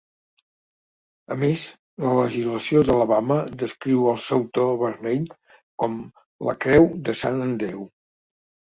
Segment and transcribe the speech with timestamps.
[1.35, 1.65] A més,
[2.05, 5.29] la legislació d'Alabama descriu el sautor vermell
[5.85, 6.03] com
[6.51, 7.89] la creu de Sant Andreu.